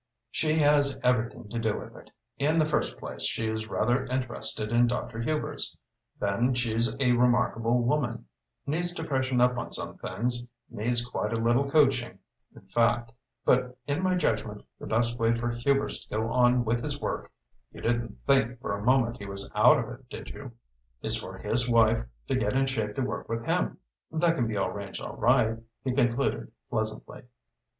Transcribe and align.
"She 0.31 0.53
has 0.55 0.99
everything 1.03 1.47
to 1.49 1.59
do 1.59 1.77
with 1.77 1.95
it. 1.95 2.09
In 2.39 2.57
the 2.57 2.65
first 2.65 2.97
place, 2.97 3.21
she 3.23 3.47
is 3.47 3.67
rather 3.69 4.05
interested 4.07 4.71
in 4.71 4.87
Dr. 4.87 5.19
Hubers. 5.19 5.77
Then 6.19 6.55
she's 6.55 6.95
a 6.99 7.11
remarkable 7.11 7.83
woman. 7.83 8.25
Needs 8.65 8.95
to 8.95 9.03
freshen 9.03 9.39
up 9.39 9.59
on 9.59 9.71
some 9.71 9.99
things, 9.99 10.47
needs 10.71 11.05
quite 11.05 11.33
a 11.33 11.39
little 11.39 11.69
coaching, 11.69 12.17
in 12.55 12.63
fact; 12.63 13.11
but 13.45 13.77
in 13.85 14.01
my 14.01 14.15
judgment 14.15 14.65
the 14.79 14.87
best 14.87 15.19
way 15.19 15.35
for 15.35 15.51
Hubers 15.51 16.03
to 16.07 16.17
go 16.17 16.31
on 16.31 16.65
with 16.65 16.83
his 16.83 16.99
work 16.99 17.31
you 17.71 17.79
didn't 17.81 18.17
think 18.25 18.59
for 18.59 18.75
a 18.75 18.81
moment 18.83 19.17
he 19.17 19.27
was 19.27 19.51
out 19.53 19.77
of 19.77 19.87
it, 19.87 20.09
did 20.09 20.31
you? 20.31 20.51
is 21.03 21.15
for 21.15 21.37
his 21.37 21.69
wife 21.69 22.03
to 22.27 22.35
get 22.35 22.53
in 22.53 22.65
shape 22.65 22.95
to 22.95 23.03
work 23.03 23.29
with 23.29 23.45
him. 23.45 23.77
That 24.11 24.33
can 24.35 24.47
be 24.47 24.57
arranged 24.57 24.99
all 24.99 25.15
right?" 25.17 25.59
he 25.83 25.91
concluded 25.93 26.51
pleasantly. 26.71 27.21